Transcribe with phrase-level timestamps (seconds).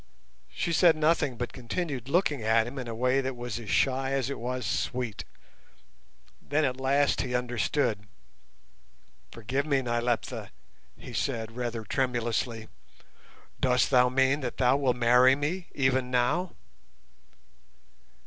[0.49, 4.09] She said nothing, but continued looking at him in a way that was as shy
[4.13, 5.25] as it was sweet.
[6.41, 8.07] Then at last he understood.
[9.31, 10.49] "Forgive me, Nyleptha,"
[10.97, 12.67] he said, rather tremulously.
[13.59, 16.53] "Dost thou mean that thou wilt marry me, even now?"